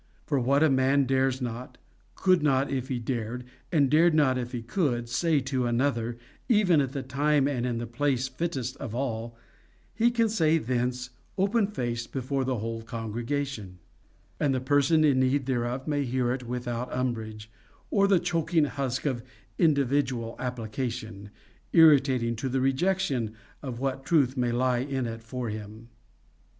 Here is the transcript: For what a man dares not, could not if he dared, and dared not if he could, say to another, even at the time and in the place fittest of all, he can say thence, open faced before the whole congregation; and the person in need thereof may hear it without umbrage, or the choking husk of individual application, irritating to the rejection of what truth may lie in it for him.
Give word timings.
For 0.25 0.39
what 0.39 0.63
a 0.63 0.69
man 0.71 1.05
dares 1.05 1.43
not, 1.43 1.77
could 2.15 2.41
not 2.41 2.71
if 2.71 2.87
he 2.87 2.97
dared, 2.97 3.43
and 3.71 3.87
dared 3.87 4.15
not 4.15 4.35
if 4.35 4.51
he 4.51 4.63
could, 4.63 5.07
say 5.07 5.39
to 5.41 5.67
another, 5.67 6.17
even 6.49 6.81
at 6.81 6.93
the 6.93 7.03
time 7.03 7.47
and 7.47 7.67
in 7.67 7.77
the 7.77 7.85
place 7.85 8.27
fittest 8.27 8.75
of 8.77 8.95
all, 8.95 9.37
he 9.93 10.09
can 10.09 10.27
say 10.27 10.57
thence, 10.57 11.11
open 11.37 11.67
faced 11.67 12.11
before 12.11 12.43
the 12.43 12.57
whole 12.57 12.81
congregation; 12.81 13.77
and 14.39 14.55
the 14.55 14.59
person 14.59 15.03
in 15.03 15.19
need 15.19 15.45
thereof 15.45 15.87
may 15.87 16.03
hear 16.03 16.31
it 16.33 16.47
without 16.47 16.91
umbrage, 16.91 17.51
or 17.91 18.07
the 18.07 18.19
choking 18.19 18.63
husk 18.65 19.05
of 19.05 19.21
individual 19.59 20.35
application, 20.39 21.29
irritating 21.73 22.35
to 22.35 22.49
the 22.49 22.59
rejection 22.59 23.35
of 23.61 23.79
what 23.79 24.03
truth 24.03 24.35
may 24.35 24.51
lie 24.51 24.79
in 24.79 25.05
it 25.05 25.21
for 25.21 25.49
him. 25.49 25.89